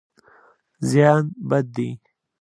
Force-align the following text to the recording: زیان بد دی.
زیان 0.89 1.25
بد 1.49 1.65
دی. 1.75 1.89